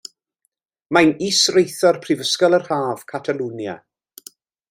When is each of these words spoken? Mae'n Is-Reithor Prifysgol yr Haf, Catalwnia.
Mae'n 0.97 1.11
Is-Reithor 1.25 1.99
Prifysgol 2.07 2.59
yr 2.59 2.67
Haf, 2.71 3.05
Catalwnia. 3.13 3.77